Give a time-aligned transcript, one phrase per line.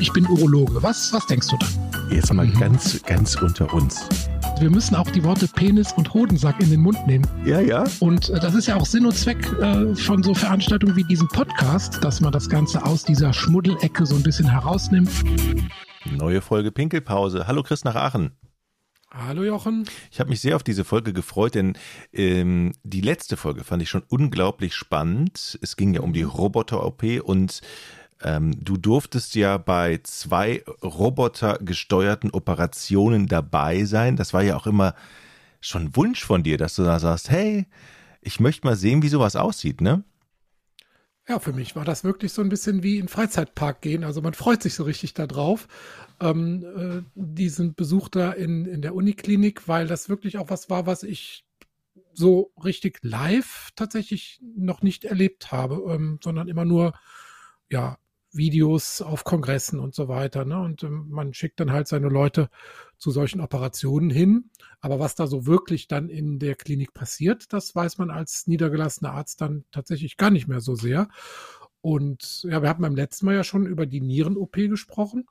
[0.00, 0.82] ich bin Urologe.
[0.82, 2.10] Was, was denkst du dann?
[2.10, 2.58] Jetzt mal mhm.
[2.58, 4.08] ganz, ganz unter uns.
[4.60, 7.26] Wir müssen auch die Worte Penis und Hodensack in den Mund nehmen.
[7.44, 7.84] Ja, ja.
[8.00, 11.28] Und äh, das ist ja auch Sinn und Zweck äh, von so Veranstaltungen wie diesem
[11.28, 15.10] Podcast, dass man das Ganze aus dieser Schmuddelecke so ein bisschen herausnimmt.
[16.16, 17.46] Neue Folge Pinkelpause.
[17.46, 18.32] Hallo Chris nach Aachen.
[19.10, 19.84] Hallo Jochen.
[20.10, 21.78] Ich habe mich sehr auf diese Folge gefreut, denn
[22.12, 25.58] ähm, die letzte Folge fand ich schon unglaublich spannend.
[25.62, 27.62] Es ging ja um die Roboter-OP und
[28.22, 34.16] ähm, du durftest ja bei zwei robotergesteuerten Operationen dabei sein.
[34.16, 34.94] Das war ja auch immer
[35.60, 37.66] schon Wunsch von dir, dass du da sagst, hey,
[38.20, 40.04] ich möchte mal sehen, wie sowas aussieht, ne?
[41.28, 44.02] Ja, für mich war das wirklich so ein bisschen wie in Freizeitpark gehen.
[44.02, 45.68] Also man freut sich so richtig darauf,
[46.20, 50.86] ähm, äh, diesen Besuch da in, in der Uniklinik, weil das wirklich auch was war,
[50.86, 51.44] was ich
[52.14, 56.94] so richtig live tatsächlich noch nicht erlebt habe, ähm, sondern immer nur
[57.70, 57.98] ja
[58.32, 60.44] Videos auf Kongressen und so weiter.
[60.44, 60.60] Ne?
[60.60, 62.50] Und ähm, man schickt dann halt seine Leute
[62.98, 64.50] zu solchen Operationen hin.
[64.80, 69.12] Aber was da so wirklich dann in der Klinik passiert, das weiß man als niedergelassener
[69.12, 71.08] Arzt dann tatsächlich gar nicht mehr so sehr.
[71.80, 75.26] Und ja, wir hatten beim letzten Mal ja schon über die Nieren-OP gesprochen,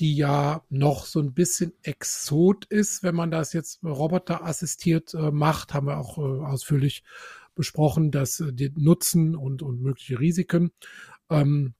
[0.00, 5.74] die ja noch so ein bisschen exot ist, wenn man das jetzt roboterassistiert äh, macht,
[5.74, 7.04] haben wir auch äh, ausführlich
[7.54, 10.72] besprochen, dass äh, die Nutzen und, und mögliche Risiken.
[11.28, 11.74] Ähm,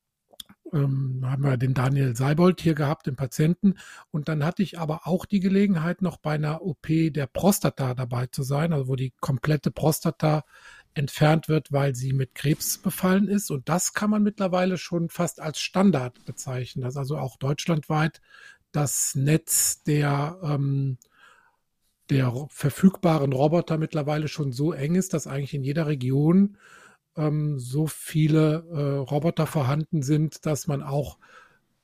[0.72, 3.74] ähm, haben wir den Daniel Seibold hier gehabt, den Patienten.
[4.10, 8.26] Und dann hatte ich aber auch die Gelegenheit, noch bei einer OP der Prostata dabei
[8.26, 10.44] zu sein, also wo die komplette Prostata
[10.94, 13.50] entfernt wird, weil sie mit Krebs befallen ist.
[13.50, 18.20] Und das kann man mittlerweile schon fast als Standard bezeichnen, dass also auch deutschlandweit
[18.72, 20.98] das Netz der ähm,
[22.10, 26.56] der verfügbaren Roboter mittlerweile schon so eng ist, dass eigentlich in jeder Region
[27.20, 31.18] ähm, so viele äh, Roboter vorhanden sind, dass man auch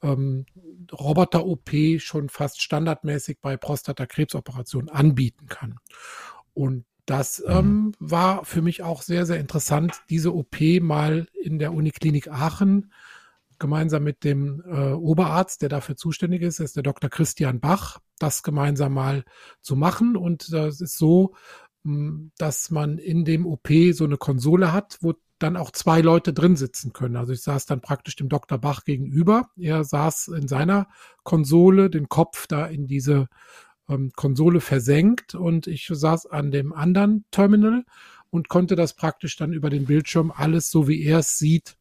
[0.03, 0.47] ähm,
[0.93, 5.79] Roboter-OP schon fast standardmäßig bei Prostatakrebsoperationen anbieten kann.
[6.55, 7.55] Und das mhm.
[7.55, 12.93] ähm, war für mich auch sehr, sehr interessant, diese OP mal in der Uniklinik Aachen
[13.59, 17.09] gemeinsam mit dem äh, Oberarzt, der dafür zuständig ist, ist der Dr.
[17.09, 19.25] Christian Bach, das gemeinsam mal
[19.63, 20.15] zu machen.
[20.15, 21.35] Und das ist so,
[22.37, 26.57] dass man in dem OP so eine Konsole hat, wo dann auch zwei Leute drin
[26.57, 27.17] sitzen können.
[27.17, 28.59] Also ich saß dann praktisch dem Dr.
[28.59, 29.51] Bach gegenüber.
[29.57, 30.89] Er saß in seiner
[31.25, 33.29] Konsole, den Kopf da in diese
[33.89, 37.85] ähm, Konsole versenkt und ich saß an dem anderen Terminal
[38.31, 41.77] und konnte das praktisch dann über den Bildschirm alles, so wie er es sieht,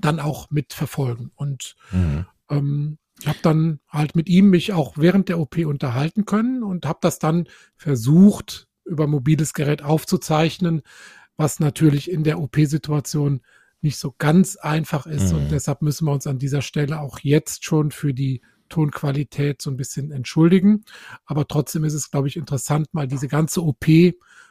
[0.00, 1.32] dann auch mitverfolgen.
[1.34, 2.26] Und mhm.
[2.50, 6.86] ähm, ich habe dann halt mit ihm mich auch während der OP unterhalten können und
[6.86, 10.82] habe das dann versucht, über mobiles Gerät aufzuzeichnen,
[11.36, 13.40] was natürlich in der OP-Situation
[13.82, 15.32] nicht so ganz einfach ist.
[15.32, 15.38] Mhm.
[15.38, 19.70] Und deshalb müssen wir uns an dieser Stelle auch jetzt schon für die Tonqualität so
[19.70, 20.84] ein bisschen entschuldigen.
[21.24, 23.86] Aber trotzdem ist es, glaube ich, interessant, mal diese ganze OP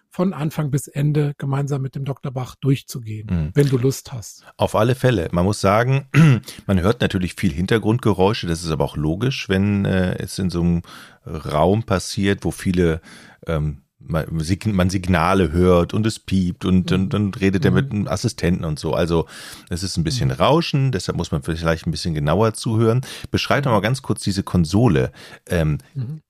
[0.09, 2.31] von Anfang bis Ende gemeinsam mit dem Dr.
[2.31, 3.52] Bach durchzugehen, mhm.
[3.53, 4.46] wenn du Lust hast.
[4.56, 5.28] Auf alle Fälle.
[5.34, 6.07] Man muss sagen,
[6.67, 8.47] man hört natürlich viel Hintergrundgeräusche.
[8.47, 10.81] Das ist aber auch logisch, wenn äh, es in so einem
[11.25, 13.02] Raum passiert, wo viele
[13.46, 18.00] ähm, man Signale hört und es piept und, und dann redet er mit mhm.
[18.00, 18.94] einem Assistenten und so.
[18.94, 19.28] Also
[19.70, 20.36] es ist ein bisschen mhm.
[20.36, 23.02] Rauschen, deshalb muss man vielleicht ein bisschen genauer zuhören.
[23.32, 25.12] Beschreib doch mal ganz kurz diese Konsole.
[25.48, 26.22] Ähm, mhm.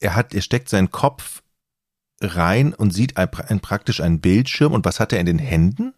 [0.00, 1.42] Er hat, er steckt seinen Kopf
[2.20, 5.94] rein und sieht ein, ein, praktisch einen Bildschirm und was hat er in den Händen?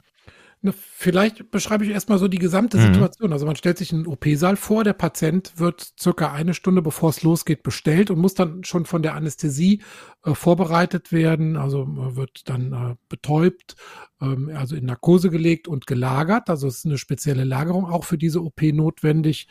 [0.67, 2.95] Na, vielleicht beschreibe ich erstmal so die gesamte mhm.
[2.95, 3.35] Situation.
[3.35, 7.23] Also man stellt sich einen OP-Saal vor, der Patient wird circa eine Stunde bevor es
[7.23, 9.83] losgeht bestellt und muss dann schon von der Anästhesie
[10.25, 11.59] äh, vorbereitet werden.
[11.59, 13.77] Also äh, wird dann äh, betäubt,
[14.23, 16.49] ähm, also in Narkose gelegt und gelagert.
[16.49, 19.49] Also es ist eine spezielle Lagerung auch für diese OP notwendig,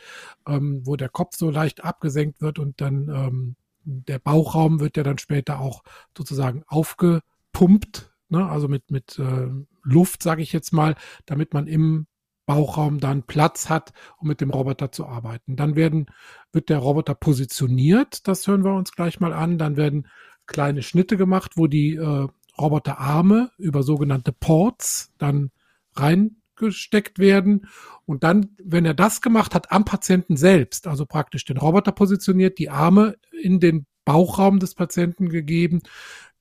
[0.48, 5.04] ähm, wo der Kopf so leicht abgesenkt wird und dann ähm, der Bauchraum wird ja
[5.04, 5.84] dann später auch
[6.18, 8.48] sozusagen aufgepumpt ne?
[8.50, 9.48] also mit, mit äh,
[9.84, 10.96] Luft, sage ich jetzt mal,
[11.26, 12.06] damit man im
[12.46, 15.56] Bauchraum dann Platz hat, um mit dem Roboter zu arbeiten.
[15.56, 16.06] Dann werden,
[16.52, 19.58] wird der Roboter positioniert, das hören wir uns gleich mal an.
[19.58, 20.08] Dann werden
[20.46, 22.28] kleine Schnitte gemacht, wo die äh,
[22.58, 25.50] Roboterarme über sogenannte Ports dann
[25.94, 27.66] reingesteckt werden.
[28.04, 32.58] Und dann, wenn er das gemacht hat, am Patienten selbst, also praktisch den Roboter positioniert,
[32.58, 35.80] die Arme in den Bauchraum des Patienten gegeben,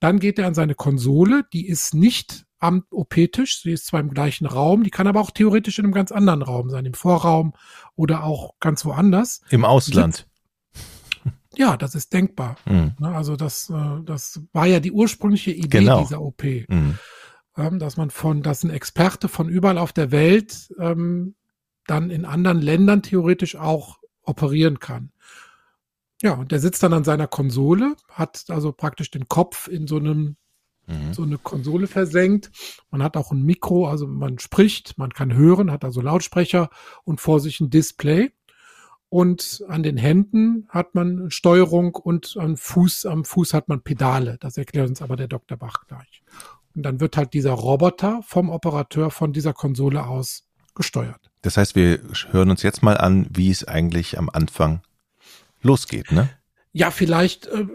[0.03, 4.09] dann geht er an seine Konsole, die ist nicht am OP-Tisch, sie ist zwar im
[4.09, 7.53] gleichen Raum, die kann aber auch theoretisch in einem ganz anderen Raum sein, im Vorraum
[7.95, 9.39] oder auch ganz woanders.
[9.49, 10.27] Im Ausland.
[11.55, 12.57] Ja, das ist denkbar.
[12.65, 12.95] Mhm.
[12.99, 16.01] Also das, äh, das war ja die ursprüngliche Idee genau.
[16.01, 16.43] dieser OP.
[16.43, 16.97] Mhm.
[17.55, 21.35] Dass man von, dass ein Experte von überall auf der Welt ähm,
[21.87, 25.13] dann in anderen Ländern theoretisch auch operieren kann.
[26.23, 29.97] Ja, und der sitzt dann an seiner Konsole, hat also praktisch den Kopf in so
[29.97, 30.37] einem
[30.87, 31.13] mhm.
[31.13, 32.49] so eine Konsole versenkt.
[32.89, 36.69] Man hat auch ein Mikro, also man spricht, man kann hören, hat also Lautsprecher
[37.03, 38.31] und vor sich ein Display.
[39.09, 44.37] Und an den Händen hat man Steuerung und am Fuß, am Fuß hat man Pedale.
[44.39, 45.57] Das erklärt uns aber der Dr.
[45.57, 46.23] Bach gleich.
[46.73, 51.29] Und dann wird halt dieser Roboter vom Operateur von dieser Konsole aus gesteuert.
[51.41, 51.99] Das heißt, wir
[52.31, 54.81] hören uns jetzt mal an, wie es eigentlich am Anfang
[55.63, 56.29] losgeht, ne?
[56.75, 57.65] Ja, vielleicht äh,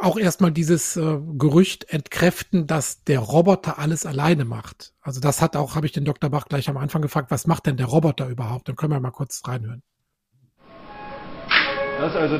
[0.00, 4.92] auch erstmal dieses äh, Gerücht entkräften, dass der Roboter alles alleine macht.
[5.00, 6.30] Also das hat auch, habe ich den Dr.
[6.30, 8.68] Bach gleich am Anfang gefragt, was macht denn der Roboter überhaupt?
[8.68, 9.82] Dann können wir mal kurz reinhören.
[11.98, 12.38] Das ist also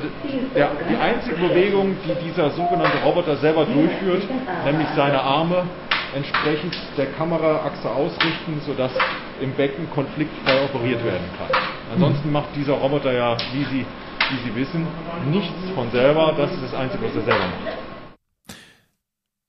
[0.54, 4.22] der, die einzige Bewegung, die dieser sogenannte Roboter selber durchführt,
[4.64, 5.66] nämlich seine Arme
[6.14, 8.92] entsprechend der Kameraachse ausrichten, sodass
[9.40, 11.50] im Becken konfliktfrei operiert werden kann.
[11.92, 13.86] Ansonsten macht dieser Roboter ja, wie Sie
[14.30, 14.86] wie Sie wissen,
[15.30, 16.34] nichts von selber.
[16.36, 17.78] Das ist das Einzige, was er selber macht.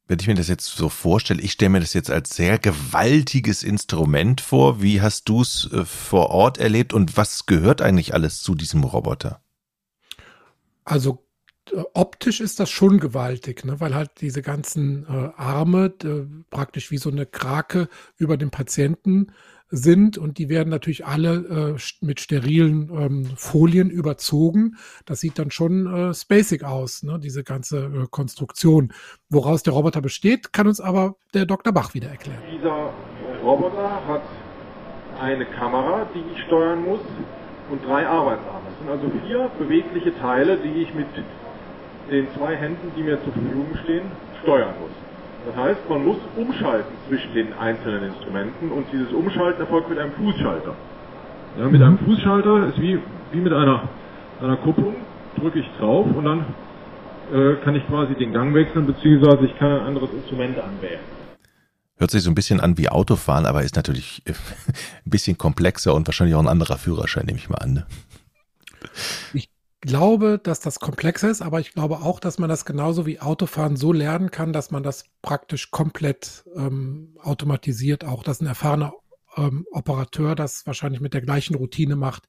[0.08, 3.64] Wenn ich mir das jetzt so vorstelle, ich stelle mir das jetzt als sehr gewaltiges
[3.64, 4.82] Instrument vor.
[4.82, 8.84] Wie hast du es äh, vor Ort erlebt und was gehört eigentlich alles zu diesem
[8.84, 9.42] Roboter?
[10.84, 11.26] Also
[11.94, 13.80] optisch ist das schon gewaltig, ne?
[13.80, 19.32] weil halt diese ganzen äh, Arme äh, praktisch wie so eine Krake über den Patienten
[19.76, 24.78] sind und die werden natürlich alle äh, mit sterilen ähm, Folien überzogen.
[25.06, 27.20] Das sieht dann schon äh, spacig aus, ne?
[27.20, 28.94] diese ganze äh, Konstruktion.
[29.30, 31.74] Woraus der Roboter besteht, kann uns aber der Dr.
[31.74, 32.40] Bach wieder erklären.
[32.52, 32.92] Dieser
[33.44, 34.24] Roboter hat
[35.20, 37.02] eine Kamera, die ich steuern muss
[37.70, 38.66] und drei Arbeitsarme.
[38.70, 41.08] Das sind also vier bewegliche Teile, die ich mit
[42.12, 44.06] den zwei Händen, die mir zur Verfügung stehen,
[44.44, 45.05] steuern muss.
[45.46, 50.14] Das heißt, man muss umschalten zwischen den einzelnen Instrumenten und dieses Umschalten erfolgt mit einem
[50.14, 50.74] Fußschalter.
[51.60, 53.00] Ja, mit einem Fußschalter ist wie,
[53.32, 53.88] wie mit einer,
[54.42, 54.96] einer Kupplung,
[55.38, 56.46] drücke ich drauf und dann
[57.32, 61.00] äh, kann ich quasi den Gang wechseln, beziehungsweise ich kann ein anderes Instrument anwählen.
[61.98, 66.08] Hört sich so ein bisschen an wie Autofahren, aber ist natürlich ein bisschen komplexer und
[66.08, 67.74] wahrscheinlich auch ein anderer Führerschein, nehme ich mal an.
[67.74, 67.86] Ne?
[69.34, 69.50] Ich
[69.86, 73.76] glaube, dass das komplexer ist, aber ich glaube auch, dass man das genauso wie Autofahren
[73.76, 78.94] so lernen kann, dass man das praktisch komplett ähm, automatisiert, auch dass ein erfahrener
[79.38, 82.28] ähm, Operateur das wahrscheinlich mit der gleichen Routine macht,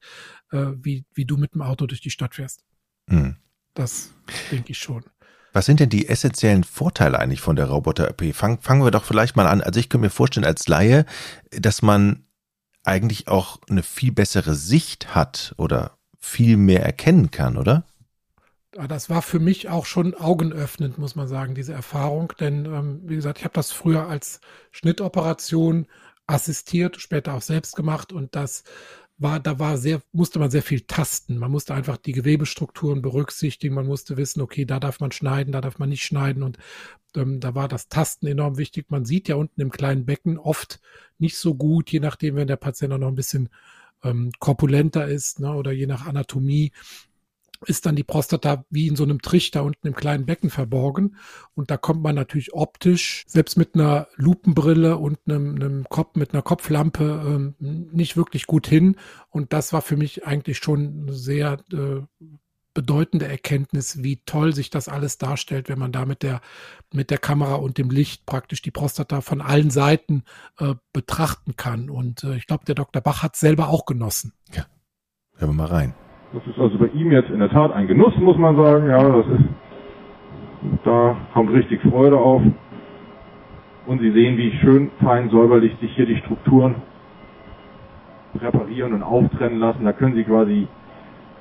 [0.50, 2.64] äh, wie, wie du mit dem Auto durch die Stadt fährst.
[3.06, 3.36] Mhm.
[3.74, 4.12] Das
[4.50, 5.04] denke ich schon.
[5.52, 8.34] Was sind denn die essentiellen Vorteile eigentlich von der Roboter-OP?
[8.34, 9.62] Fang, fangen wir doch vielleicht mal an.
[9.62, 11.06] Also ich könnte mir vorstellen als Laie,
[11.50, 12.26] dass man
[12.84, 15.95] eigentlich auch eine viel bessere Sicht hat oder
[16.26, 17.84] viel mehr erkennen kann, oder?
[18.72, 22.32] Das war für mich auch schon augenöffnend, muss man sagen, diese Erfahrung.
[22.40, 24.40] Denn, ähm, wie gesagt, ich habe das früher als
[24.72, 25.86] Schnittoperation
[26.26, 28.64] assistiert, später auch selbst gemacht und das
[29.18, 31.38] war, da war sehr, musste man sehr viel tasten.
[31.38, 33.74] Man musste einfach die Gewebestrukturen berücksichtigen.
[33.74, 36.42] Man musste wissen, okay, da darf man schneiden, da darf man nicht schneiden.
[36.42, 36.58] Und
[37.14, 38.90] ähm, da war das Tasten enorm wichtig.
[38.90, 40.80] Man sieht ja unten im kleinen Becken oft
[41.18, 43.48] nicht so gut, je nachdem, wenn der Patient auch noch ein bisschen
[44.04, 46.72] ähm, korpulenter ist ne, oder je nach Anatomie
[47.64, 51.16] ist dann die Prostata wie in so einem Trichter unten im kleinen Becken verborgen.
[51.54, 56.32] Und da kommt man natürlich optisch, selbst mit einer Lupenbrille und einem, einem Kopf, mit
[56.32, 58.96] einer Kopflampe, ähm, nicht wirklich gut hin.
[59.30, 62.02] Und das war für mich eigentlich schon sehr äh,
[62.76, 66.40] bedeutende Erkenntnis, wie toll sich das alles darstellt, wenn man da mit der,
[66.92, 70.24] mit der Kamera und dem Licht praktisch die Prostata von allen Seiten
[70.60, 71.88] äh, betrachten kann.
[71.88, 73.00] Und äh, ich glaube, der Dr.
[73.00, 74.34] Bach hat selber auch genossen.
[74.52, 74.64] Ja,
[75.38, 75.94] hören wir mal rein.
[76.34, 78.90] Das ist also bei ihm jetzt in der Tat ein Genuss, muss man sagen.
[78.90, 79.44] Ja, das ist,
[80.84, 82.42] da kommt richtig Freude auf.
[83.86, 86.74] Und Sie sehen, wie schön fein säuberlich sich hier die Strukturen
[88.36, 89.84] präparieren und auftrennen lassen.
[89.84, 90.68] Da können Sie quasi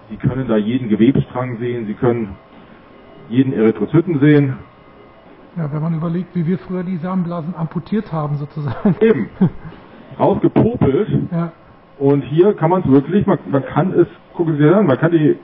[0.10, 2.36] Sie können da jeden Gewebstrang sehen, Sie können
[3.30, 4.54] jeden Erythrozyten sehen.
[5.58, 8.96] Ja, wenn man überlegt, wie wir früher die Samenblasen amputiert haben sozusagen.
[9.02, 9.30] Eben.
[10.20, 11.08] Rausgepopelt.
[11.32, 11.52] Ja.
[11.98, 15.12] Und hier kann man es wirklich, man, man kann es, gucken Sie an, man kann
[15.12, 15.38] die,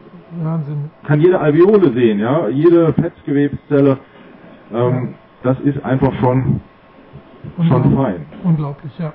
[0.43, 0.91] Wahnsinn.
[1.05, 3.97] kann jede Alveole sehen, ja, jede Fettgewebszelle.
[4.73, 5.07] Ähm, ja.
[5.43, 6.61] Das ist einfach schon,
[7.67, 8.25] schon fein.
[8.43, 9.13] Unglaublich, ja.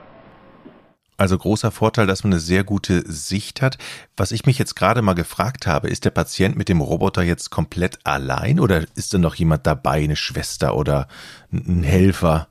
[1.16, 3.78] Also großer Vorteil, dass man eine sehr gute Sicht hat.
[4.16, 7.50] Was ich mich jetzt gerade mal gefragt habe, ist der Patient mit dem Roboter jetzt
[7.50, 11.08] komplett allein oder ist da noch jemand dabei, eine Schwester oder
[11.50, 12.48] ein Helfer?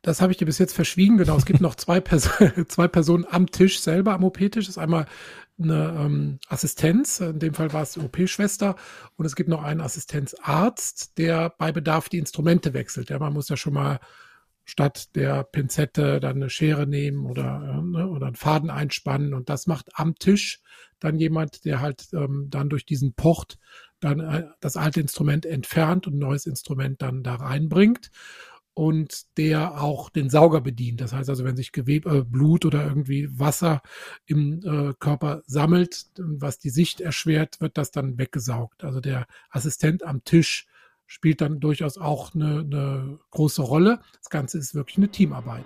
[0.00, 1.18] Das habe ich dir bis jetzt verschwiegen.
[1.18, 2.30] Genau, es gibt noch zwei, Pers
[2.68, 4.66] zwei Personen am Tisch selber, am OP-Tisch.
[4.66, 5.06] Das ist einmal
[5.58, 8.76] eine ähm, Assistenz, in dem Fall war es die OP-Schwester,
[9.16, 13.10] und es gibt noch einen Assistenzarzt, der bei Bedarf die Instrumente wechselt.
[13.10, 14.00] Ja, man muss ja schon mal
[14.66, 19.32] statt der Pinzette dann eine Schere nehmen oder, äh, ne, oder einen Faden einspannen.
[19.32, 20.60] Und das macht am Tisch
[20.98, 23.58] dann jemand, der halt ähm, dann durch diesen Pocht
[24.00, 28.10] dann äh, das alte Instrument entfernt und ein neues Instrument dann da reinbringt
[28.74, 31.00] und der auch den Sauger bedient.
[31.00, 33.80] Das heißt also, wenn sich Gewebe, äh, Blut oder irgendwie Wasser
[34.26, 38.84] im äh, Körper sammelt, was die Sicht erschwert, wird das dann weggesaugt.
[38.84, 40.66] Also der Assistent am Tisch
[41.06, 43.98] spielt dann durchaus auch eine, eine große Rolle.
[44.18, 45.64] Das Ganze ist wirklich eine Teamarbeit.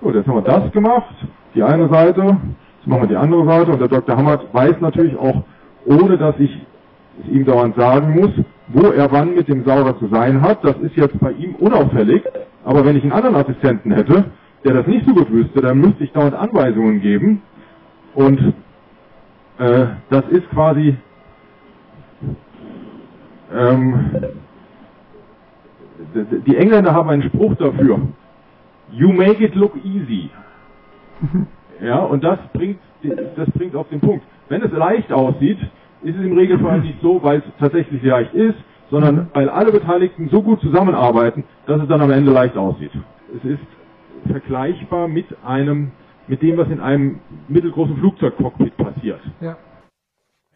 [0.00, 1.14] Gut, jetzt haben wir das gemacht,
[1.54, 4.16] die eine Seite, jetzt machen wir die andere Seite und der Dr.
[4.16, 5.44] Hammert weiß natürlich auch,
[5.84, 6.50] ohne dass ich
[7.22, 8.30] es ihm dauernd sagen muss,
[8.68, 10.64] wo er wann mit dem Sauger zu sein hat.
[10.64, 12.22] Das ist jetzt bei ihm unauffällig,
[12.64, 14.24] aber wenn ich einen anderen Assistenten hätte,
[14.64, 17.42] der das nicht so gut wüsste, dann müsste ich dauernd Anweisungen geben
[18.14, 18.54] und
[19.58, 20.96] äh, das ist quasi
[23.54, 24.10] ähm,
[26.46, 28.00] die Engländer haben einen Spruch dafür.
[28.92, 30.30] You make it look easy.
[31.82, 32.78] Ja, und das bringt,
[33.36, 34.22] das bringt auf den Punkt.
[34.50, 35.58] Wenn es leicht aussieht,
[36.02, 38.56] ist es im Regelfall nicht so, weil es tatsächlich leicht ist,
[38.90, 42.90] sondern weil alle Beteiligten so gut zusammenarbeiten, dass es dann am Ende leicht aussieht.
[43.34, 45.92] Es ist vergleichbar mit einem,
[46.26, 49.20] mit dem, was in einem mittelgroßen Flugzeugcockpit passiert.
[49.40, 49.56] Ja.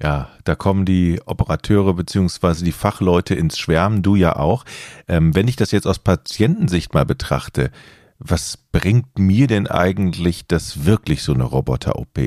[0.02, 4.64] Ja, da kommen die Operateure beziehungsweise die Fachleute ins Schwärmen, du ja auch.
[5.06, 7.70] Ähm, wenn ich das jetzt aus Patientensicht mal betrachte,
[8.18, 12.18] was bringt mir denn eigentlich das wirklich so eine Roboter-OP?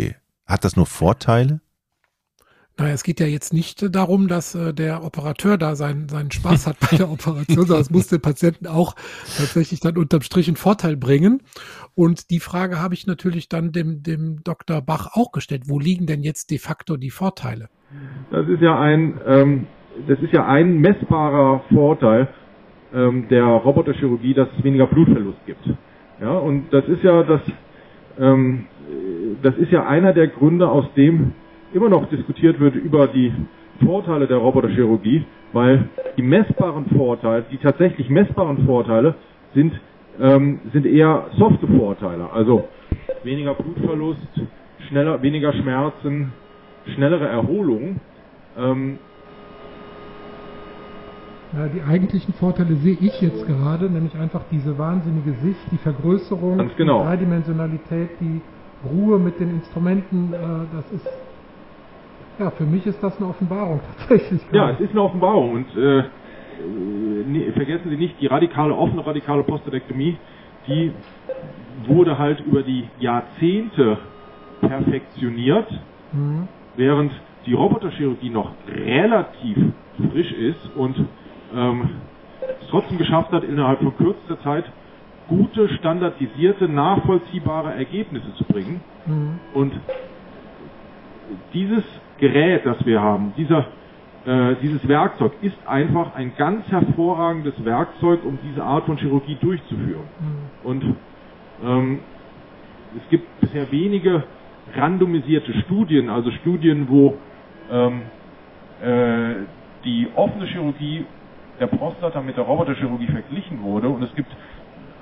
[0.45, 1.59] Hat das nur Vorteile?
[2.77, 6.67] Naja, es geht ja jetzt nicht darum, dass äh, der Operateur da seinen, seinen Spaß
[6.67, 8.93] hat bei der Operation, sondern es muss den Patienten auch
[9.37, 11.41] tatsächlich dann unterm Strich einen Vorteil bringen.
[11.95, 14.81] Und die Frage habe ich natürlich dann dem, dem Dr.
[14.81, 15.63] Bach auch gestellt.
[15.65, 17.69] Wo liegen denn jetzt de facto die Vorteile?
[18.29, 19.67] Das ist ja ein, ähm,
[20.07, 22.27] das ist ja ein messbarer Vorteil
[22.93, 25.65] ähm, der Roboterchirurgie, dass es weniger Blutverlust gibt.
[26.21, 27.41] Ja, und das ist ja das,
[28.19, 28.65] ähm,
[29.41, 31.33] das ist ja einer der Gründe, aus dem
[31.73, 33.31] immer noch diskutiert wird über die
[33.83, 39.15] Vorteile der Roboterchirurgie, weil die messbaren Vorteile, die tatsächlich messbaren Vorteile
[39.53, 39.73] sind,
[40.19, 42.31] ähm, sind eher softe Vorteile.
[42.31, 42.67] Also
[43.23, 44.19] weniger Blutverlust,
[44.87, 46.33] schneller, weniger Schmerzen,
[46.95, 47.99] schnellere Erholung.
[48.57, 48.97] Ähm,
[51.53, 56.71] ja, die eigentlichen Vorteile sehe ich jetzt gerade, nämlich einfach diese wahnsinnige Sicht, die Vergrößerung,
[56.75, 56.99] genau.
[56.99, 58.41] die Dreidimensionalität, die
[58.89, 60.37] Ruhe mit den Instrumenten, äh,
[60.75, 61.07] das ist
[62.39, 64.41] ja, für mich ist das eine Offenbarung tatsächlich.
[64.51, 66.03] Ja, es ist eine Offenbarung und äh,
[67.25, 70.17] nee, vergessen Sie nicht, die radikale, offene radikale Prostatektomie,
[70.67, 70.91] die
[71.85, 73.97] wurde halt über die Jahrzehnte
[74.61, 75.67] perfektioniert,
[76.11, 76.47] mhm.
[76.75, 77.11] während
[77.45, 79.57] die Roboterchirurgie noch relativ
[80.11, 81.07] frisch ist und
[81.55, 81.89] ähm,
[82.61, 84.65] es trotzdem geschafft hat, innerhalb von kürzester Zeit
[85.27, 88.81] gute, standardisierte, nachvollziehbare Ergebnisse zu bringen.
[89.05, 89.39] Mhm.
[89.53, 89.73] Und
[91.53, 91.83] dieses
[92.17, 93.65] Gerät, das wir haben, dieser,
[94.25, 100.03] äh, dieses Werkzeug ist einfach ein ganz hervorragendes Werkzeug, um diese Art von Chirurgie durchzuführen.
[100.19, 100.69] Mhm.
[100.69, 100.95] Und
[101.63, 101.99] ähm,
[102.97, 104.23] es gibt bisher wenige
[104.75, 107.15] randomisierte Studien, also Studien, wo
[107.71, 108.01] ähm,
[108.81, 109.35] äh,
[109.83, 111.05] die offene Chirurgie
[111.59, 113.89] der Prostata mit der Roboterchirurgie verglichen wurde.
[113.89, 114.29] Und es gibt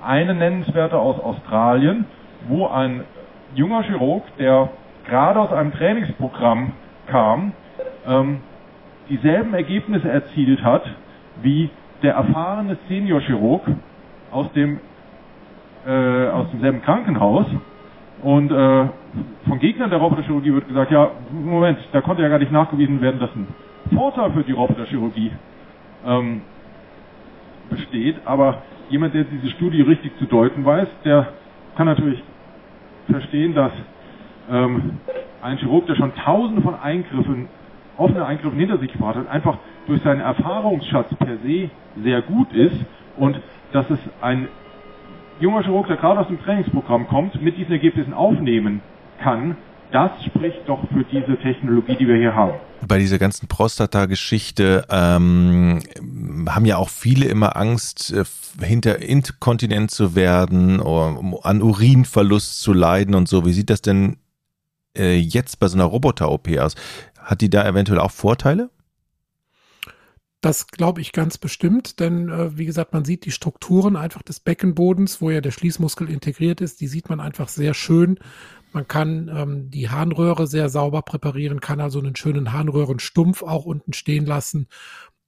[0.04, 2.06] eine nennenswerte aus Australien,
[2.48, 3.04] wo ein
[3.54, 4.70] junger Chirurg, der
[5.08, 6.72] gerade aus einem Trainingsprogramm
[7.06, 7.52] kam,
[8.06, 8.38] ähm,
[9.08, 10.82] dieselben Ergebnisse erzielt hat
[11.42, 11.70] wie
[12.02, 13.62] der erfahrene Seniorchirurg
[14.30, 14.80] aus dem
[15.86, 17.46] äh, aus demselben Krankenhaus.
[18.22, 18.84] Und äh,
[19.48, 23.20] von Gegnern der Roboterchirurgie wird gesagt, ja, Moment, da konnte ja gar nicht nachgewiesen werden,
[23.20, 23.46] dass ein
[23.94, 25.30] Vorteil für die Roboterchirurgie
[26.04, 26.40] ähm,
[27.70, 31.28] besteht, aber jemand, der diese Studie richtig zu deuten weiß, der
[31.76, 32.22] kann natürlich
[33.10, 33.72] verstehen, dass
[34.50, 34.98] ähm,
[35.46, 37.48] ein Chirurg, der schon tausende von Eingriffen,
[37.96, 41.70] offene Eingriffen hinter sich gebracht hat, einfach durch seinen Erfahrungsschatz per se
[42.02, 42.76] sehr gut ist
[43.16, 43.40] und
[43.72, 44.48] dass es ein
[45.38, 48.80] junger Chirurg, der gerade aus dem Trainingsprogramm kommt, mit diesen Ergebnissen aufnehmen
[49.22, 49.56] kann,
[49.92, 52.54] das spricht doch für diese Technologie, die wir hier haben.
[52.86, 55.80] Bei dieser ganzen Prostata-Geschichte ähm,
[56.48, 58.24] haben ja auch viele immer Angst, äh,
[58.64, 63.46] hinter inkontinent zu werden oder an Urinverlust zu leiden und so.
[63.46, 64.16] Wie sieht das denn
[64.96, 66.74] äh, jetzt bei so einer Roboter-OP aus?
[67.18, 68.70] Hat die da eventuell auch Vorteile?
[70.42, 74.38] Das glaube ich ganz bestimmt, denn äh, wie gesagt, man sieht die Strukturen einfach des
[74.38, 78.18] Beckenbodens, wo ja der Schließmuskel integriert ist, die sieht man einfach sehr schön.
[78.72, 83.92] Man kann ähm, die Harnröhre sehr sauber präparieren, kann also einen schönen Harnröhrenstumpf auch unten
[83.92, 84.68] stehen lassen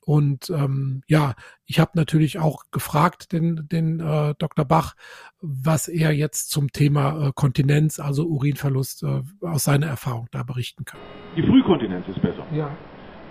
[0.09, 1.35] Und ähm, ja,
[1.67, 4.65] ich habe natürlich auch gefragt den, den äh, Dr.
[4.65, 4.95] Bach,
[5.43, 10.87] was er jetzt zum Thema äh, Kontinenz, also Urinverlust, äh, aus seiner Erfahrung da berichten
[10.87, 10.99] kann.
[11.37, 12.47] Die Frühkontinenz ist besser.
[12.55, 12.71] Ja.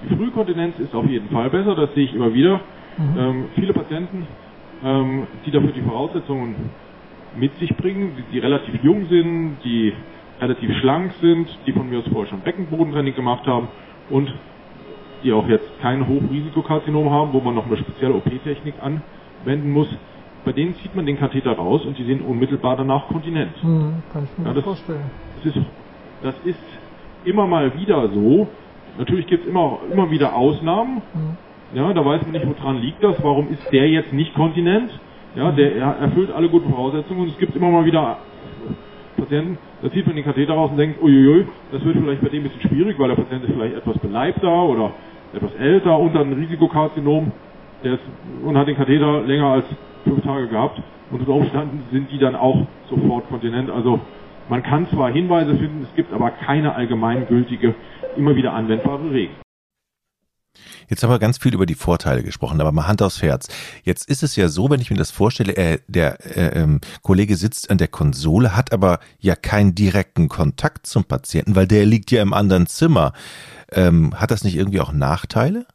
[0.04, 2.62] Die Frühkontinenz ist auf jeden Fall besser, das sehe ich immer wieder.
[3.00, 3.18] Mhm.
[3.18, 4.28] Ähm, viele Patienten,
[4.84, 6.70] ähm, die dafür die Voraussetzungen
[7.36, 9.94] mit sich bringen, die, die, relativ jung sind, die
[10.40, 13.68] relativ schlank sind, die von mir aus vorher schon Beckenbodentraining gemacht haben
[14.12, 14.32] und
[15.24, 19.88] die auch jetzt kein Hochrisikokarzinom haben, wo man noch eine spezielle OP-Technik anwenden muss.
[20.46, 23.52] Bei denen zieht man den Katheter raus und die sind unmittelbar danach kontinent.
[23.64, 25.12] Mhm, kann ich mir ja, das, vorstellen.
[25.44, 25.66] Das ist,
[26.24, 26.60] das ist
[27.26, 28.48] immer mal wieder so,
[28.98, 31.02] Natürlich gibt es immer, immer wieder Ausnahmen.
[31.14, 31.78] Mhm.
[31.78, 33.16] Ja, da weiß man nicht, woran liegt das.
[33.22, 34.90] Warum ist der jetzt nicht kontinent?
[35.36, 38.18] Ja, der erfüllt alle guten Voraussetzungen und es gibt immer mal wieder
[39.18, 42.44] Patienten, da zieht man den Katheter raus und denkt, uiuiui, das wird vielleicht bei dem
[42.44, 44.92] ein bisschen schwierig, weil der Patient ist vielleicht etwas beleibter oder
[45.34, 47.32] etwas älter und dann ein Risikokarzinom
[47.84, 48.04] der ist,
[48.44, 49.66] und hat den Katheter länger als
[50.04, 50.82] fünf Tage gehabt
[51.12, 53.70] und unter Umständen sind die dann auch sofort kontinent.
[53.70, 54.00] Also
[54.50, 57.76] man kann zwar Hinweise finden, es gibt aber keine allgemeingültige,
[58.16, 59.47] immer wieder anwendbare Regel.
[60.90, 63.48] Jetzt haben wir ganz viel über die Vorteile gesprochen, aber mal Hand aufs Herz.
[63.84, 67.36] Jetzt ist es ja so, wenn ich mir das vorstelle, äh, der äh, ähm, Kollege
[67.36, 72.12] sitzt an der Konsole, hat aber ja keinen direkten Kontakt zum Patienten, weil der liegt
[72.12, 73.14] ja im anderen Zimmer.
[73.72, 75.66] Ähm, hat das nicht irgendwie auch Nachteile?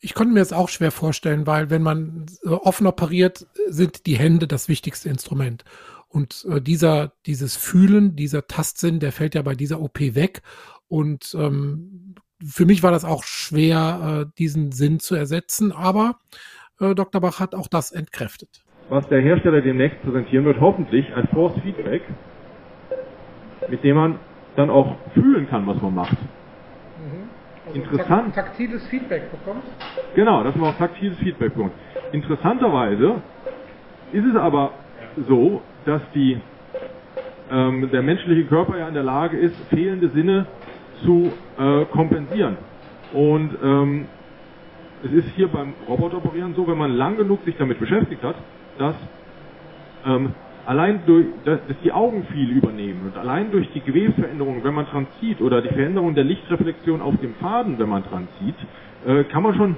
[0.00, 4.46] Ich konnte mir das auch schwer vorstellen, weil wenn man offen operiert, sind die Hände
[4.46, 5.64] das wichtigste Instrument.
[6.08, 10.42] Und äh, dieser, dieses Fühlen, dieser Tastsinn, der fällt ja bei dieser OP weg.
[10.88, 12.14] Und ähm,
[12.46, 16.16] für mich war das auch schwer, äh, diesen Sinn zu ersetzen, aber
[16.80, 17.20] äh, Dr.
[17.20, 18.64] Bach hat auch das entkräftet.
[18.88, 22.02] Was der Hersteller demnächst präsentieren wird, hoffentlich ein Force Feedback,
[23.68, 24.18] mit dem man
[24.56, 26.18] dann auch fühlen kann, was man macht.
[26.98, 27.28] Mhm.
[27.66, 28.34] Also Interessant.
[28.34, 29.64] Taktiles Feedback bekommt?
[30.14, 31.72] Genau, dass man auch taktiles Feedback bekommt.
[32.12, 33.22] Interessanterweise
[34.12, 34.72] ist es aber
[35.28, 36.40] so, dass die,
[37.50, 40.46] ähm, der menschliche Körper ja in der Lage ist, fehlende Sinne
[41.02, 42.56] zu äh, kompensieren.
[43.12, 44.06] Und ähm,
[45.04, 48.36] es ist hier beim Roboteroperieren so, wenn man lang genug sich damit beschäftigt hat,
[48.78, 48.94] dass
[50.06, 50.32] ähm,
[50.66, 55.06] allein durch, dass, die Augen viel übernehmen und allein durch die Gewebsveränderung, wenn man dran
[55.20, 58.56] zieht, oder die Veränderung der Lichtreflexion auf dem Faden, wenn man dran zieht,
[59.06, 59.76] äh, kann man schon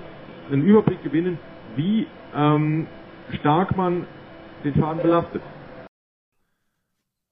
[0.50, 1.38] einen Überblick gewinnen,
[1.74, 2.86] wie ähm,
[3.40, 4.06] stark man
[4.64, 5.42] den Faden belastet.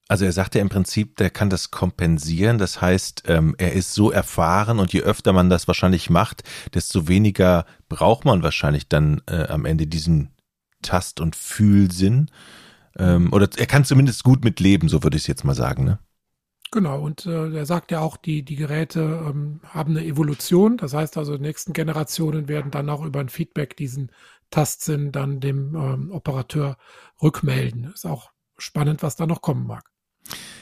[0.06, 2.58] Also er sagt ja im Prinzip, der kann das kompensieren.
[2.58, 6.42] Das heißt, ähm, er ist so erfahren und je öfter man das wahrscheinlich macht,
[6.74, 10.30] desto weniger braucht man wahrscheinlich dann äh, am Ende diesen
[10.82, 12.30] Tast- und Fühlsinn.
[12.98, 15.84] Ähm, oder er kann zumindest gut mit leben, so würde ich es jetzt mal sagen.
[15.84, 15.98] Ne?
[16.70, 20.76] Genau, und äh, er sagt ja auch, die, die Geräte ähm, haben eine Evolution.
[20.76, 24.12] Das heißt also, die nächsten Generationen werden dann auch über ein Feedback diesen
[24.50, 26.76] Tastsinn dann dem ähm, Operateur
[27.22, 27.92] rückmelden.
[27.94, 29.93] Ist auch spannend, was da noch kommen mag.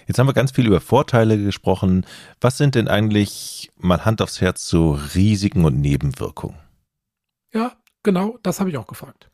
[0.07, 2.05] Jetzt haben wir ganz viel über Vorteile gesprochen.
[2.41, 6.59] Was sind denn eigentlich, mal Hand aufs Herz, so Risiken und Nebenwirkungen?
[7.55, 7.73] Ja,
[8.03, 9.29] genau, das habe ich auch gefragt.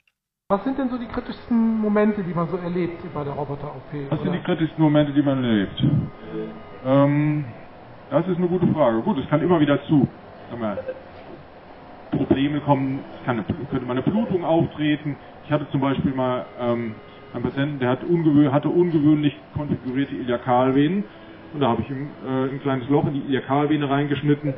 [0.50, 4.10] Was sind denn so die kritischsten Momente, die man so erlebt bei der Roboter-OP?
[4.10, 5.82] Was sind die kritischsten Momente, die man erlebt?
[6.86, 7.44] Ähm,
[8.10, 9.02] das ist eine gute Frage.
[9.02, 10.08] Gut, es kann immer wieder zu
[10.56, 10.78] wir,
[12.10, 13.00] Probleme kommen.
[13.18, 15.16] Es kann eine, könnte mal eine Blutung auftreten.
[15.44, 16.94] Ich hatte zum Beispiel mal ähm,
[17.34, 21.04] ein Patienten, der hat ungewö hatte ungewöhnlich konfigurierte Iliakalvenen
[21.52, 24.54] und da habe ich ihm äh, ein kleines Loch in die Iliakalvene reingeschnitten.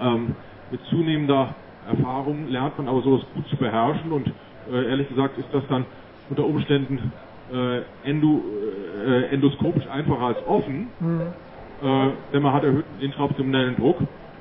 [0.00, 0.34] Ähm,
[0.70, 1.54] mit zunehmender
[1.88, 4.28] Erfahrung lernt man aber sowas gut zu beherrschen und
[4.72, 5.84] äh, ehrlich gesagt ist das dann
[6.30, 7.12] unter Umständen
[7.52, 8.42] äh, endo,
[9.06, 11.20] äh, endoskopisch einfacher als offen, mhm.
[11.82, 13.98] Äh, denn man hat erhöhten intraabdominellen Druck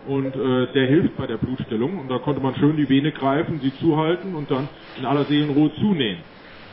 [0.07, 3.59] und äh, der hilft bei der Blutstellung und da konnte man schön die Vene greifen,
[3.59, 6.19] sie zuhalten und dann in aller Seelenruhe zunähen.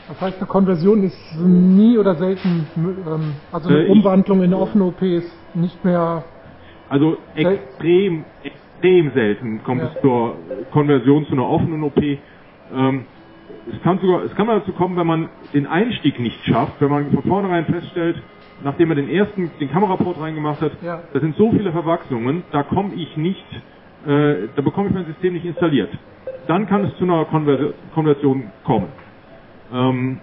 [0.09, 4.85] Das heißt, eine Konversion ist nie oder selten, ähm, also eine äh, Umwandlung in offene
[4.85, 6.25] OP ist nicht mehr.
[6.89, 9.91] Also extrem, extrem selten kommt ja.
[9.95, 10.35] es zur
[10.73, 12.03] Konversion zu einer offenen OP.
[12.03, 13.05] Ähm,
[13.73, 17.11] es kann sogar, es kann dazu kommen, wenn man den Einstieg nicht schafft, wenn man
[17.13, 18.21] von vornherein feststellt,
[18.65, 21.03] nachdem man den ersten, den Kameraport reingemacht hat, ja.
[21.13, 23.47] da sind so viele Verwachsungen, da komme ich nicht,
[24.07, 25.91] äh, da bekomme ich mein System nicht installiert.
[26.47, 27.25] Dann kann es zu einer
[27.95, 28.89] Konversion kommen.
[29.73, 30.21] Ähm,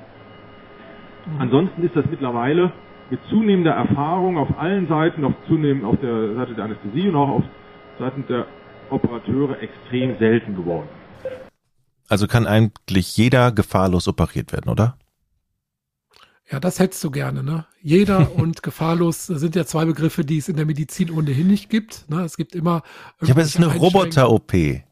[1.40, 2.72] ansonsten ist das mittlerweile
[3.10, 7.30] mit zunehmender Erfahrung auf allen Seiten, auf zunehmend auf der Seite der Anästhesie und auch
[7.30, 7.44] auf
[8.00, 8.46] Seiten der
[8.90, 10.90] Operateure extrem selten geworden.
[12.10, 14.98] Also kann eigentlich jeder gefahrlos operiert werden, oder?
[16.50, 17.66] Ja, das hättest du gerne, ne?
[17.82, 22.10] Jeder und gefahrlos sind ja zwei Begriffe, die es in der Medizin ohnehin nicht gibt.
[22.10, 22.22] Ne?
[22.22, 22.84] Es gibt immer.
[23.22, 24.54] Ja, aber es ist eine Roboter-OP.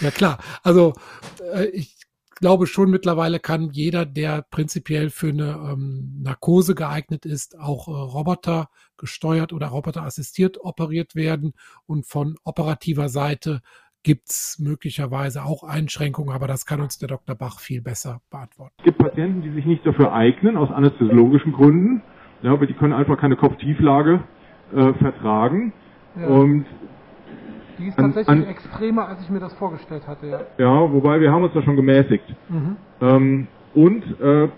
[0.00, 0.94] ja klar, also
[1.54, 1.95] äh, ich
[2.36, 7.90] glaube schon mittlerweile kann jeder, der prinzipiell für eine ähm, Narkose geeignet ist, auch äh,
[7.90, 11.52] Roboter gesteuert oder Roboter assistiert operiert werden
[11.86, 13.60] und von operativer Seite
[14.02, 17.34] gibt's möglicherweise auch Einschränkungen, aber das kann uns der Dr.
[17.34, 18.74] Bach viel besser beantworten.
[18.78, 22.02] Es gibt Patienten, die sich nicht dafür eignen, aus anästhesiologischen Gründen,
[22.42, 24.22] ja, aber die können einfach keine Kopftieflage
[24.72, 25.72] äh, vertragen.
[26.14, 26.28] Ja.
[26.28, 26.66] Und
[27.78, 30.40] die ist tatsächlich an, an, extremer, als ich mir das vorgestellt hatte, ja.
[30.58, 32.24] Ja, wobei wir haben uns da schon gemäßigt.
[32.48, 32.76] Mhm.
[33.00, 34.48] Ähm, und äh,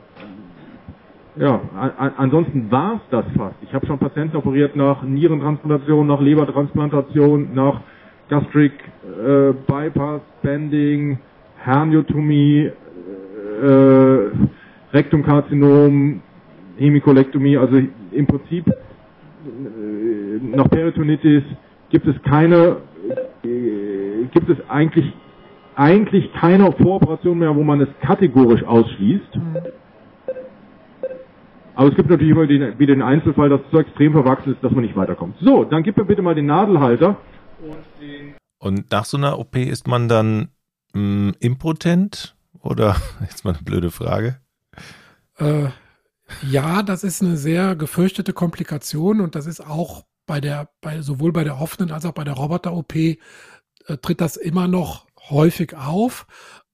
[1.37, 3.57] ja, an, ansonsten war es das fast.
[3.63, 7.81] Ich habe schon Patienten operiert nach Nierentransplantation, nach Lebertransplantation, nach
[8.29, 8.73] Gastric
[9.05, 11.19] äh, Bypass, Bending,
[11.59, 12.71] Herniotomie,
[13.63, 14.31] äh,
[14.93, 16.23] Rektumkarzinom,
[16.77, 17.77] Hemikolektomie, also
[18.13, 18.73] im Prinzip äh,
[20.43, 21.43] nach Peritonitis
[21.91, 22.79] gibt es keine,
[23.45, 25.13] äh, gibt es eigentlich
[25.79, 29.37] eigentlich keine Voroperation mehr, wo man es kategorisch ausschließt.
[29.37, 29.57] Mhm.
[31.77, 34.65] Aber es gibt natürlich immer den, wieder den Einzelfall, dass es so extrem verwachsen ist,
[34.65, 35.37] dass man nicht weiterkommt.
[35.41, 37.17] So, dann gib mir bitte mal den Nadelhalter.
[38.59, 40.49] Und nach so einer OP ist man dann
[40.95, 42.35] mh, mm, impotent?
[42.61, 44.39] Oder jetzt mal eine blöde Frage.
[45.39, 45.69] Äh,
[46.43, 51.33] ja, das ist eine sehr gefürchtete Komplikation und das ist auch bei der, bei, sowohl
[51.33, 53.17] bei der offenen als auch bei der Roboter-OP äh,
[54.01, 56.27] tritt das immer noch häufig auf.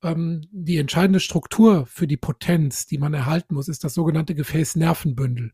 [0.03, 5.53] Ähm, die entscheidende Struktur für die Potenz, die man erhalten muss, ist das sogenannte Gefäßnervenbündel.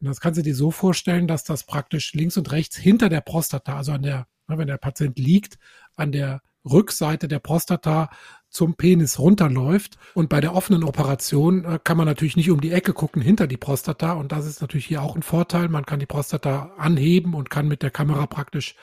[0.00, 3.20] Und das kannst du dir so vorstellen, dass das praktisch links und rechts hinter der
[3.20, 5.58] Prostata, also an der, wenn der Patient liegt,
[5.96, 8.10] an der Rückseite der Prostata
[8.54, 9.98] zum Penis runterläuft.
[10.14, 13.46] Und bei der offenen Operation äh, kann man natürlich nicht um die Ecke gucken hinter
[13.46, 14.12] die Prostata.
[14.12, 15.68] Und das ist natürlich hier auch ein Vorteil.
[15.68, 18.76] Man kann die Prostata anheben und kann mit der Kamera praktisch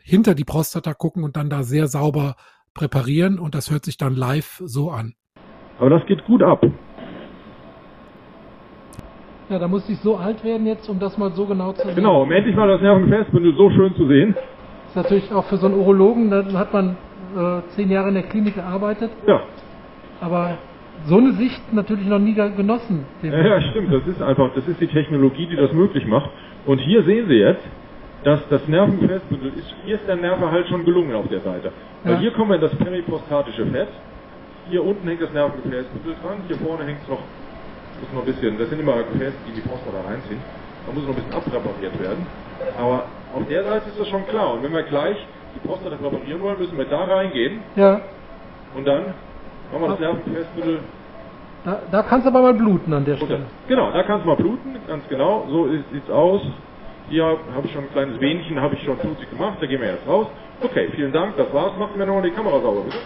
[0.00, 2.36] hinter die Prostata gucken und dann da sehr sauber
[2.74, 3.38] präparieren.
[3.40, 5.14] Und das hört sich dann live so an.
[5.78, 6.62] Aber das geht gut ab.
[9.48, 11.96] Ja, da muss ich so alt werden jetzt, um das mal so genau zu sehen.
[11.96, 14.34] Genau, um endlich mal das Nervengefäßbündel so schön zu sehen.
[14.34, 16.96] Das ist natürlich auch für so einen Urologen, dann hat man
[17.36, 19.10] äh, zehn Jahre in der Klinik gearbeitet.
[19.26, 19.42] Ja.
[20.20, 20.58] Aber
[21.06, 23.04] so eine Sicht natürlich noch nie genossen.
[23.22, 23.92] Ja, ja, stimmt.
[23.92, 26.30] Das ist einfach, das ist die Technologie, die das möglich macht.
[26.66, 27.64] Und hier sehen Sie jetzt,
[28.24, 31.72] dass das Nervengefäßbündel ist, hier ist der Nervenhalt schon gelungen auf der Seite.
[32.04, 33.88] Weil hier kommen wir in das periprostatische Fett.
[34.70, 38.58] Hier unten hängt das Nervengefäßbündel dran, hier vorne hängt es noch, muss noch ein bisschen,
[38.58, 40.40] das sind immer Gefäße, die die Prostata reinziehen.
[40.86, 42.26] Da muss noch ein bisschen abpräpariert werden.
[42.78, 44.54] Aber auf der Seite ist das schon klar.
[44.54, 45.16] Und wenn wir gleich
[45.54, 47.60] die Prostata präparieren wollen, müssen wir da reingehen.
[47.76, 48.00] Ja.
[48.74, 49.14] Und dann
[49.70, 50.80] machen wir das Nervengefäßmittel.
[51.64, 53.46] Da, da kannst du aber mal bluten an der Stelle.
[53.68, 55.46] Genau, da kannst du mal bluten, ganz genau.
[55.48, 56.42] So sieht es aus.
[57.08, 59.88] Hier habe ich schon ein kleines Vänchen, habe ich schon flutig gemacht, da gehen wir
[59.88, 60.26] jetzt raus.
[60.60, 61.76] Okay, vielen Dank, das war's.
[61.78, 62.96] Machen wir nochmal die Kamera sauber, bitte.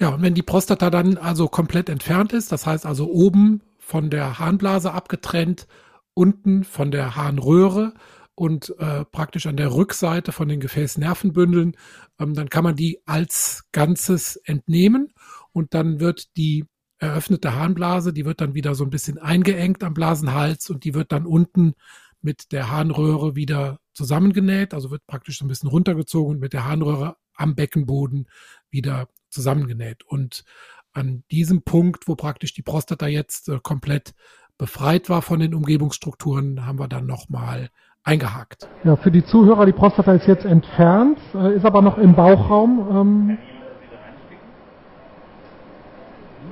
[0.00, 4.10] Ja, und wenn die Prostata dann also komplett entfernt ist, das heißt also oben von
[4.10, 5.68] der Harnblase abgetrennt,
[6.14, 7.92] unten von der Harnröhre
[8.34, 11.76] und äh, praktisch an der Rückseite von den Gefäßnervenbündeln,
[12.18, 15.12] ähm, dann kann man die als Ganzes entnehmen
[15.52, 16.64] und dann wird die
[16.98, 21.12] eröffnete Harnblase, die wird dann wieder so ein bisschen eingeengt am Blasenhals und die wird
[21.12, 21.74] dann unten
[22.22, 26.64] mit der Harnröhre wieder zusammengenäht, also wird praktisch so ein bisschen runtergezogen und mit der
[26.64, 28.28] Harnröhre am Beckenboden
[28.70, 30.04] wieder zusammengenäht.
[30.04, 30.44] Und
[30.92, 34.14] an diesem Punkt, wo praktisch die Prostata jetzt äh, komplett
[34.56, 37.70] befreit war von den Umgebungsstrukturen, haben wir dann nochmal
[38.04, 38.68] eingehakt.
[38.84, 42.86] Ja, für die Zuhörer, die Prostata ist jetzt entfernt, äh, ist aber noch im Bauchraum.
[42.90, 43.38] Ähm.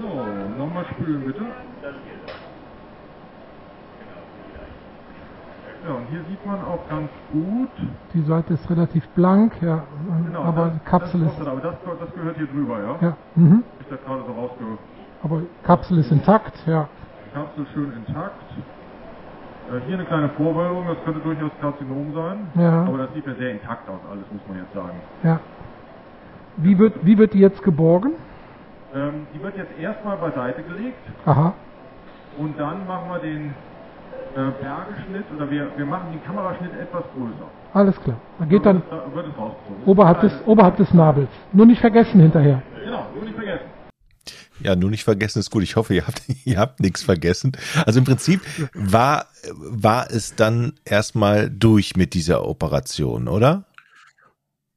[0.00, 1.44] So, nochmal spülen bitte.
[5.86, 7.68] Ja, und hier sieht man auch ganz gut.
[8.14, 9.82] Die Seite ist relativ blank, ja.
[10.26, 11.40] Genau, aber das, die Kapsel ist.
[11.40, 13.08] Aber das, das, gehört hier drüber, ja?
[13.08, 13.16] Ja.
[13.34, 13.64] Mhm.
[13.80, 14.64] Ich da gerade so rausge.
[15.24, 16.88] Aber die Kapsel ist intakt, ja.
[17.26, 18.40] Die Kapsel schön intakt.
[19.72, 22.50] Äh, hier eine kleine Vorwölbung, das könnte durchaus Karzinom sein.
[22.54, 22.84] Ja.
[22.84, 25.00] Aber das sieht mir sehr intakt aus, alles muss man jetzt sagen.
[25.22, 25.40] Ja.
[26.56, 28.12] Wie wird, wie wird die jetzt geborgen?
[28.94, 30.98] Ähm, die wird jetzt erstmal beiseite gelegt.
[31.24, 31.54] Aha.
[32.38, 37.48] Und dann machen wir den äh, Bergeschnitt oder wir, wir machen den Kameraschnitt etwas größer.
[37.72, 38.16] Alles klar.
[38.38, 39.84] Dann geht dann, dann wird es rausgezogen.
[39.86, 41.28] Oberhalb des, oberhalb des Nabels.
[41.52, 42.60] Nur nicht vergessen hinterher.
[42.84, 43.64] Genau, nur nicht vergessen.
[44.62, 45.62] Ja, nur nicht vergessen ist gut.
[45.62, 47.52] Ich hoffe, ihr habt, ihr habt nichts vergessen.
[47.86, 48.40] Also im Prinzip
[48.74, 53.66] war, war es dann erstmal durch mit dieser Operation, oder?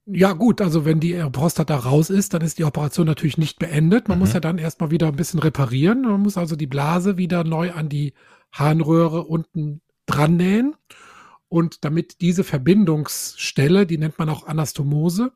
[0.07, 4.07] Ja, gut, also wenn die Prostata raus ist, dann ist die Operation natürlich nicht beendet.
[4.07, 4.19] Man mhm.
[4.21, 6.03] muss ja dann erstmal wieder ein bisschen reparieren.
[6.03, 8.13] Man muss also die Blase wieder neu an die
[8.51, 10.75] Harnröhre unten dran nähen.
[11.47, 15.31] Und damit diese Verbindungsstelle, die nennt man auch Anastomose,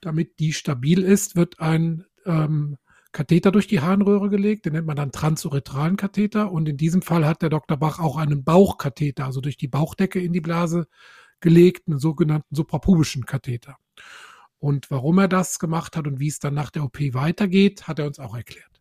[0.00, 2.76] damit die stabil ist, wird ein ähm,
[3.14, 6.52] Katheter durch die Harnröhre gelegt, den nennt man dann transuretralen Katheter.
[6.52, 7.78] Und in diesem Fall hat der Dr.
[7.78, 10.86] Bach auch einen Bauchkatheter, also durch die Bauchdecke in die Blase
[11.40, 13.76] gelegt, einen sogenannten suprapubischen Katheter.
[14.58, 17.98] Und warum er das gemacht hat und wie es dann nach der OP weitergeht, hat
[18.00, 18.80] er uns auch erklärt.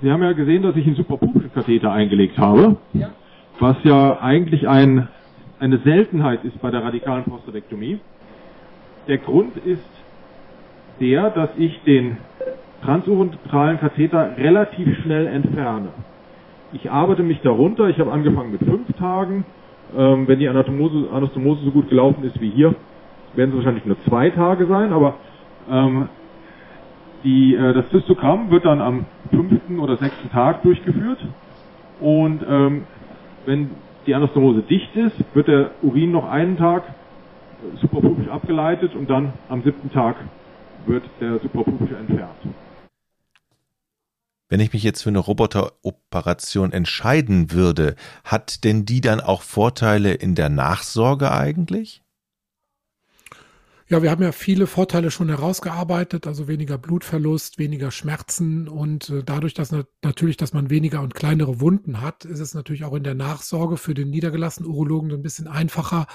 [0.00, 3.12] Sie haben ja gesehen, dass ich einen suprapubischen Katheter eingelegt habe, ja.
[3.60, 5.08] was ja eigentlich ein,
[5.58, 8.00] eine Seltenheit ist bei der radikalen Prostatektomie.
[9.08, 9.84] Der Grund ist
[11.00, 12.16] der, dass ich den
[12.84, 15.88] transuretralen Katheter relativ schnell entferne.
[16.72, 19.44] Ich arbeite mich darunter, ich habe angefangen mit fünf Tagen.
[19.96, 22.74] Ähm, wenn die Anatomose, Anastomose so gut gelaufen ist wie hier,
[23.34, 25.16] werden es wahrscheinlich nur zwei Tage sein, aber
[25.70, 26.08] ähm,
[27.24, 31.18] die, äh, das Zystogramm wird dann am fünften oder sechsten Tag durchgeführt
[32.00, 32.84] und ähm,
[33.44, 33.70] wenn
[34.06, 36.82] die Anastomose dicht ist, wird der Urin noch einen Tag
[37.76, 40.16] superpupisch abgeleitet und dann am siebten Tag
[40.86, 42.38] wird der superpupusche entfernt.
[44.52, 50.12] Wenn ich mich jetzt für eine Roboteroperation entscheiden würde, hat denn die dann auch Vorteile
[50.12, 52.02] in der Nachsorge eigentlich?
[53.88, 59.22] Ja, wir haben ja viele Vorteile schon herausgearbeitet, also weniger Blutverlust, weniger Schmerzen und äh,
[59.24, 63.04] dadurch, dass natürlich, dass man weniger und kleinere Wunden hat, ist es natürlich auch in
[63.04, 66.06] der Nachsorge für den niedergelassenen Urologen ein bisschen einfacher.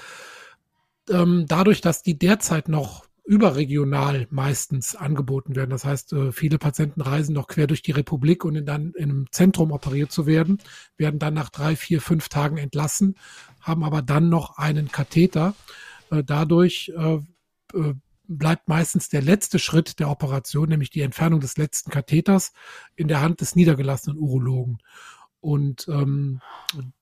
[1.10, 5.68] Ähm, dadurch, dass die derzeit noch überregional meistens angeboten werden.
[5.68, 9.70] Das heißt, äh, viele Patienten reisen noch quer durch die Republik und dann einem Zentrum
[9.70, 10.58] operiert zu werden,
[10.96, 13.16] werden dann nach drei, vier, fünf Tagen entlassen,
[13.60, 15.54] haben aber dann noch einen Katheter.
[16.10, 17.18] Äh, dadurch äh,
[18.28, 22.52] bleibt meistens der letzte Schritt der Operation, nämlich die Entfernung des letzten Katheters,
[22.96, 24.78] in der Hand des niedergelassenen Urologen.
[25.40, 26.40] Und ähm,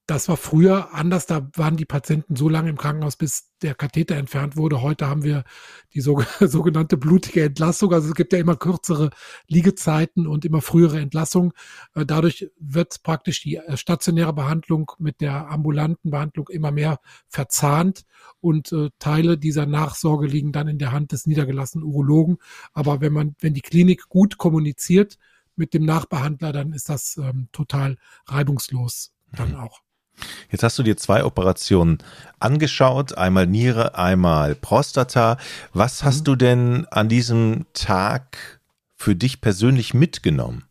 [0.07, 1.27] das war früher anders.
[1.27, 4.83] Da waren die Patienten so lange im Krankenhaus, bis der Katheter entfernt wurde.
[4.83, 5.43] Heute haben wir
[5.95, 7.93] die so, sogenannte blutige Entlassung.
[7.93, 9.11] Also es gibt ja immer kürzere
[9.49, 11.55] Liegezeiten und immer frühere Entlassung.
[11.95, 18.05] Äh, dadurch wird praktisch die äh, stationäre Behandlung mit der ambulanten Behandlung immer mehr verzahnt
[18.41, 22.37] und äh, Teile dieser Nachsorge liegen dann in der Hand des niedergelassenen Urologen.
[22.75, 25.19] Aber wenn man, wenn die Klinik gut kommuniziert
[25.57, 29.57] mit dem Nachbehandler, dann ist das ähm, total reibungslos dann mhm.
[29.57, 29.81] auch.
[30.51, 31.99] Jetzt hast du dir zwei Operationen
[32.41, 35.37] angeschaut, einmal Niere, einmal Prostata.
[35.73, 36.25] Was hast mhm.
[36.25, 38.61] du denn an diesem Tag
[38.95, 40.65] für dich persönlich mitgenommen?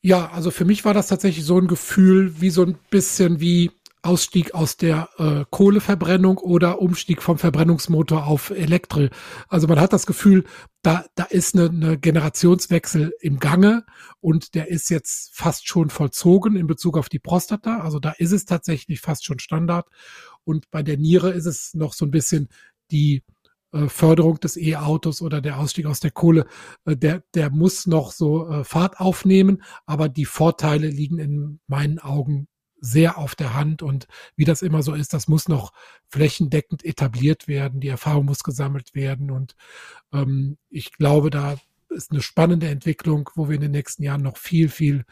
[0.00, 3.72] Ja, also für mich war das tatsächlich so ein Gefühl, wie so ein bisschen wie
[4.02, 9.08] Ausstieg aus der äh, Kohleverbrennung oder Umstieg vom Verbrennungsmotor auf Elektro.
[9.48, 10.44] Also man hat das Gefühl,
[10.82, 13.84] da, da ist eine, eine Generationswechsel im Gange
[14.20, 17.80] und der ist jetzt fast schon vollzogen in Bezug auf die Prostata.
[17.80, 19.86] Also da ist es tatsächlich fast schon Standard.
[20.44, 22.48] Und bei der Niere ist es noch so ein bisschen
[22.90, 23.22] die
[23.72, 26.46] äh, Förderung des E-Autos oder der Ausstieg aus der Kohle,
[26.86, 31.98] äh, der, der muss noch so äh, Fahrt aufnehmen, aber die Vorteile liegen in meinen
[31.98, 32.48] Augen
[32.80, 35.72] sehr auf der Hand und wie das immer so ist, das muss noch
[36.08, 39.56] flächendeckend etabliert werden, die Erfahrung muss gesammelt werden und
[40.12, 41.56] ähm, ich glaube, da
[41.90, 45.04] ist eine spannende Entwicklung, wo wir in den nächsten Jahren noch viel, viel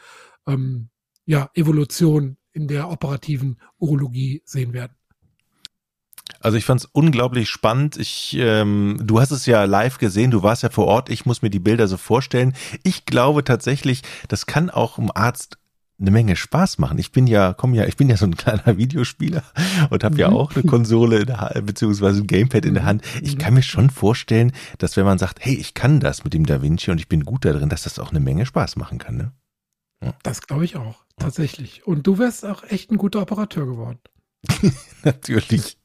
[0.47, 0.89] ähm,
[1.25, 4.93] ja, Evolution in der operativen Urologie sehen werden.
[6.39, 7.97] Also ich fand es unglaublich spannend.
[7.97, 11.09] Ich, ähm, du hast es ja live gesehen, du warst ja vor Ort.
[11.09, 12.53] Ich muss mir die Bilder so vorstellen.
[12.83, 15.57] Ich glaube tatsächlich, das kann auch im Arzt
[15.99, 16.99] eine Menge Spaß machen.
[16.99, 19.43] Ich bin ja, komm ja, ich bin ja so ein kleiner Videospieler
[19.89, 20.19] und habe mhm.
[20.19, 23.03] ja auch eine Konsole in der Hand, beziehungsweise ein Gamepad in der Hand.
[23.21, 23.39] Ich mhm.
[23.39, 26.61] kann mir schon vorstellen, dass wenn man sagt, hey, ich kann das mit dem Da
[26.61, 29.17] Vinci und ich bin gut da drin, dass das auch eine Menge Spaß machen kann.
[29.17, 29.31] Ne?
[30.03, 30.13] Ja.
[30.23, 31.87] Das glaube ich auch, tatsächlich.
[31.87, 33.99] Und du wärst auch echt ein guter Operateur geworden.
[35.03, 35.77] Natürlich.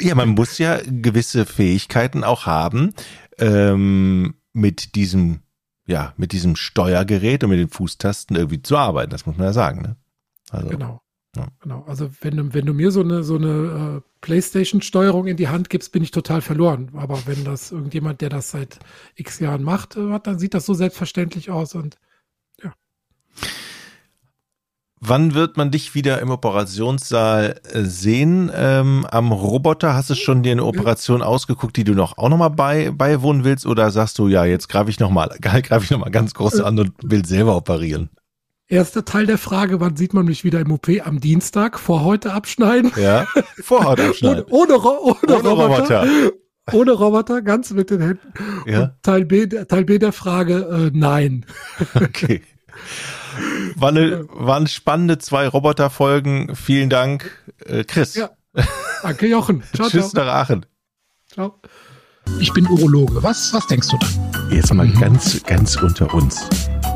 [0.00, 2.94] Ja, man muss ja gewisse Fähigkeiten auch haben,
[3.38, 5.40] ähm, mit diesem
[5.86, 9.10] ja, mit diesem Steuergerät und mit den Fußtasten irgendwie zu arbeiten.
[9.10, 9.96] Das muss man ja sagen, ne?
[10.50, 11.00] Also, genau.
[11.36, 11.48] Ja.
[11.60, 11.82] Genau.
[11.86, 15.68] Also wenn du, wenn du mir so eine, so eine äh, Playstation-Steuerung in die Hand
[15.68, 16.92] gibst, bin ich total verloren.
[16.94, 18.78] Aber wenn das irgendjemand, der das seit
[19.16, 21.96] x Jahren macht, äh, dann sieht das so selbstverständlich aus und
[25.06, 28.50] Wann wird man dich wieder im Operationssaal äh, sehen?
[28.54, 32.48] Ähm, am Roboter hast du schon dir eine Operation ausgeguckt, die du noch auch nochmal
[32.48, 33.66] bei, beiwohnen willst?
[33.66, 36.92] Oder sagst du, ja, jetzt greife ich nochmal, greife ich nochmal ganz groß an und
[37.02, 38.08] will selber operieren?
[38.66, 40.88] Erster Teil der Frage, wann sieht man mich wieder im OP?
[41.04, 42.90] Am Dienstag, vor heute abschneiden?
[42.96, 43.26] Ja,
[43.62, 44.44] vor heute abschneiden.
[44.48, 46.02] ohne, ohne, ohne, ohne Roboter.
[46.02, 46.32] Roboter.
[46.72, 48.32] Ohne Roboter, ganz mit den Händen.
[48.64, 48.96] Ja.
[49.02, 51.44] Teil B, Teil B der Frage, äh, nein.
[51.94, 52.40] Okay.
[53.76, 56.54] War eine, waren spannende zwei Roboterfolgen.
[56.54, 57.30] Vielen Dank,
[57.66, 58.14] äh, Chris.
[58.14, 58.30] Ja.
[59.02, 59.62] Danke, Jochen.
[59.74, 60.24] Ciao, Tschüss ciao.
[60.24, 60.66] nach Aachen.
[61.32, 61.60] Ciao.
[62.38, 63.22] Ich bin Urologe.
[63.22, 64.06] Was, was denkst du da?
[64.50, 66.48] Jetzt mal ganz, ganz unter uns.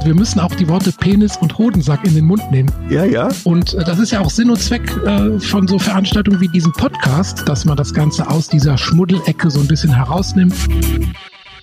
[0.05, 2.73] Wir müssen auch die Worte Penis und Hodensack in den Mund nehmen.
[2.88, 3.29] Ja, ja.
[3.45, 6.73] Und äh, das ist ja auch Sinn und Zweck äh, von so Veranstaltungen wie diesem
[6.73, 10.55] Podcast, dass man das Ganze aus dieser Schmuddelecke so ein bisschen herausnimmt.